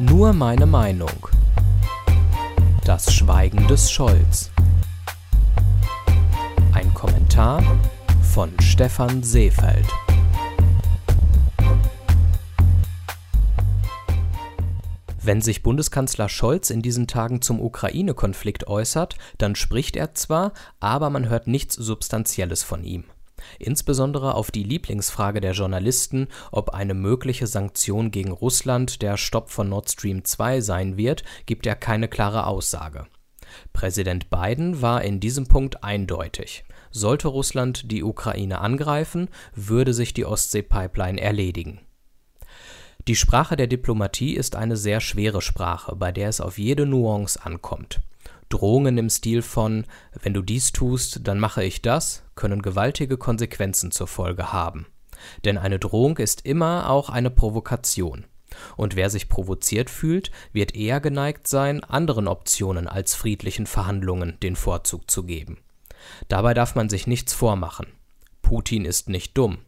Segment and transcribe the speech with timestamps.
[0.00, 1.28] Nur meine Meinung.
[2.84, 4.48] Das Schweigen des Scholz.
[6.72, 7.64] Ein Kommentar
[8.22, 9.88] von Stefan Seefeld.
[15.20, 21.10] Wenn sich Bundeskanzler Scholz in diesen Tagen zum Ukraine-Konflikt äußert, dann spricht er zwar, aber
[21.10, 23.02] man hört nichts Substanzielles von ihm.
[23.58, 29.68] Insbesondere auf die Lieblingsfrage der Journalisten, ob eine mögliche Sanktion gegen Russland der Stopp von
[29.68, 33.06] Nord Stream 2 sein wird, gibt er keine klare Aussage.
[33.72, 36.64] Präsident Biden war in diesem Punkt eindeutig.
[36.90, 41.80] Sollte Russland die Ukraine angreifen, würde sich die Ostsee-Pipeline erledigen.
[43.06, 47.42] Die Sprache der Diplomatie ist eine sehr schwere Sprache, bei der es auf jede Nuance
[47.42, 48.00] ankommt.
[48.48, 49.86] Drohungen im Stil von
[50.22, 54.86] Wenn du dies tust, dann mache ich das können gewaltige Konsequenzen zur Folge haben.
[55.44, 58.26] Denn eine Drohung ist immer auch eine Provokation.
[58.76, 64.54] Und wer sich provoziert fühlt, wird eher geneigt sein, anderen Optionen als friedlichen Verhandlungen den
[64.54, 65.58] Vorzug zu geben.
[66.28, 67.88] Dabei darf man sich nichts vormachen.
[68.40, 69.58] Putin ist nicht dumm.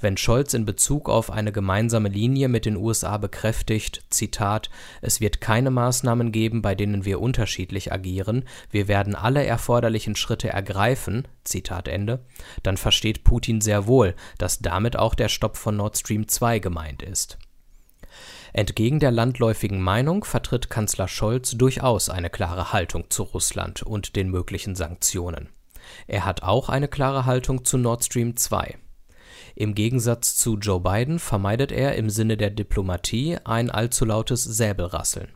[0.00, 5.40] Wenn Scholz in Bezug auf eine gemeinsame Linie mit den USA bekräftigt, Zitat, es wird
[5.40, 11.88] keine Maßnahmen geben, bei denen wir unterschiedlich agieren, wir werden alle erforderlichen Schritte ergreifen, Zitat
[11.88, 12.24] Ende,
[12.62, 17.02] dann versteht Putin sehr wohl, dass damit auch der Stopp von Nord Stream 2 gemeint
[17.02, 17.38] ist.
[18.52, 24.30] Entgegen der landläufigen Meinung vertritt Kanzler Scholz durchaus eine klare Haltung zu Russland und den
[24.30, 25.48] möglichen Sanktionen.
[26.06, 28.78] Er hat auch eine klare Haltung zu Nord Stream 2.
[29.56, 35.28] Im Gegensatz zu Joe Biden vermeidet er im Sinne der Diplomatie ein allzu lautes Säbelrasseln.